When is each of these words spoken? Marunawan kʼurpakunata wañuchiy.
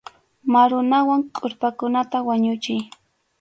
Marunawan 0.51 1.21
kʼurpakunata 1.35 2.17
wañuchiy. 2.27 2.81